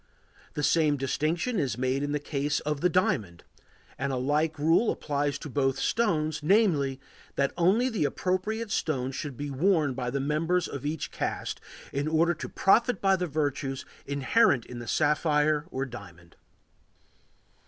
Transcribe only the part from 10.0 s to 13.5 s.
the members of each caste, in order to profit by the